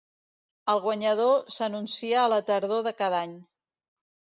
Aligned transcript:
El 0.73 0.81
guanyador 0.85 1.45
s'anuncia 1.57 2.19
a 2.25 2.35
la 2.37 2.43
tardor 2.51 2.87
de 2.93 2.99
cada 3.05 3.25
any. 3.25 3.41